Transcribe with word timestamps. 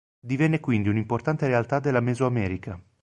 Divenne 0.19 0.59
quindi 0.59 0.89
un'importante 0.89 1.45
realtà 1.45 1.77
della 1.79 1.99
Mesoamerica. 1.99 2.81